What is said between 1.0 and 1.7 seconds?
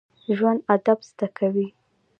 زده کوي